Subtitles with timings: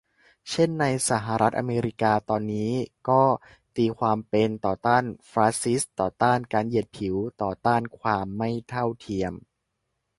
[0.49, 2.71] เช่นในสหรัฐอเมริกาตอนนี้
[3.09, 3.23] ก็
[3.75, 9.33] ตีความเป็น ต่อต้านฟาสซิสต์ ต่อต้านการเหยียดผิว ต่อต้านความไม่เท่าเทียม